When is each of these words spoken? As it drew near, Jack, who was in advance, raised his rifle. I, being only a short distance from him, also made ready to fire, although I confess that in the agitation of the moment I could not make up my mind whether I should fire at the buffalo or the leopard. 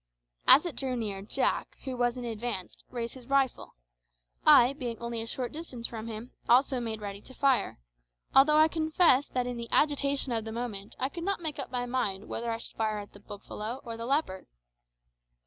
As 0.47 0.65
it 0.65 0.75
drew 0.75 0.95
near, 0.95 1.21
Jack, 1.21 1.77
who 1.83 1.95
was 1.95 2.17
in 2.17 2.25
advance, 2.25 2.83
raised 2.89 3.13
his 3.13 3.27
rifle. 3.27 3.75
I, 4.43 4.73
being 4.73 4.97
only 4.97 5.21
a 5.21 5.27
short 5.27 5.51
distance 5.51 5.85
from 5.85 6.07
him, 6.07 6.31
also 6.49 6.79
made 6.79 7.01
ready 7.01 7.21
to 7.21 7.35
fire, 7.35 7.77
although 8.33 8.57
I 8.57 8.67
confess 8.67 9.27
that 9.27 9.45
in 9.45 9.57
the 9.57 9.69
agitation 9.69 10.31
of 10.31 10.43
the 10.43 10.51
moment 10.51 10.95
I 10.97 11.07
could 11.07 11.23
not 11.23 11.39
make 11.39 11.59
up 11.59 11.69
my 11.69 11.85
mind 11.85 12.27
whether 12.27 12.49
I 12.49 12.57
should 12.57 12.75
fire 12.77 12.97
at 12.97 13.13
the 13.13 13.19
buffalo 13.19 13.79
or 13.83 13.95
the 13.95 14.07
leopard. 14.07 14.47